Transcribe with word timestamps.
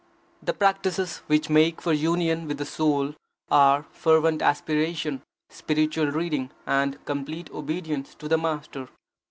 The 0.41 0.55
practices 0.55 1.17
which 1.27 1.47
make 1.47 1.79
for 1.79 1.93
union 1.93 2.47
with 2.47 2.57
the 2.57 2.65
Soul 2.65 3.13
are: 3.51 3.85
fervent 3.91 4.41
aspiration, 4.41 5.21
spiritual 5.51 6.07
reading, 6.07 6.49
and 6.65 6.97
complete 7.05 7.51
obedience 7.51 8.15
to 8.15 8.27
the 8.27 8.39
Master. 8.39 8.89